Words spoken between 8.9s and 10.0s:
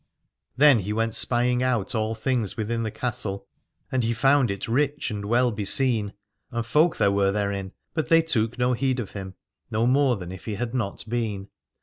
of him, no